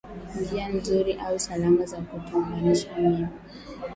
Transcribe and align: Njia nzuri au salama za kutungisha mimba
Njia 0.39 0.67
nzuri 0.69 1.13
au 1.13 1.39
salama 1.39 1.85
za 1.85 1.97
kutungisha 1.97 2.95
mimba 2.97 3.29